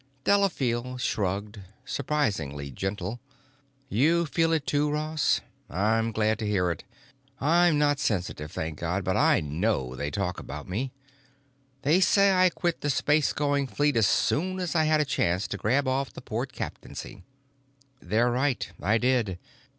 Delafield 0.23 0.99
shrugged, 0.99 1.59
suprisingly 1.85 2.71
gentle. 2.71 3.19
"You 3.87 4.25
feel 4.25 4.51
it 4.51 4.65
too, 4.65 4.89
Ross? 4.89 5.41
I'm 5.69 6.11
glad 6.11 6.39
to 6.39 6.47
hear 6.47 6.71
it. 6.71 6.83
I'm 7.39 7.77
not 7.77 7.99
sensitive, 7.99 8.51
thank 8.51 8.79
God, 8.79 9.03
but 9.03 9.15
I 9.15 9.41
know 9.41 9.95
they 9.95 10.09
talk 10.09 10.39
about 10.39 10.67
me. 10.67 10.91
They 11.83 11.99
say 11.99 12.31
I 12.31 12.49
quit 12.49 12.81
the 12.81 12.89
space 12.89 13.31
going 13.31 13.67
fleet 13.67 13.95
as 13.95 14.07
soon 14.07 14.59
as 14.59 14.73
I 14.73 14.85
had 14.85 15.01
a 15.01 15.05
chance 15.05 15.47
to 15.49 15.57
grab 15.57 15.87
off 15.87 16.11
the 16.11 16.21
port 16.21 16.51
captaincy. 16.51 17.21
They're 18.01 18.31
right; 18.31 18.71
I 18.81 18.97
did. 18.97 19.37